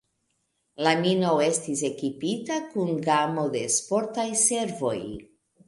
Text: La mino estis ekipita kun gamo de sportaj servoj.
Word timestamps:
La 0.87 0.93
mino 1.01 1.33
estis 1.47 1.83
ekipita 1.91 2.57
kun 2.73 2.91
gamo 3.11 3.47
de 3.59 3.63
sportaj 3.77 4.29
servoj. 4.49 4.99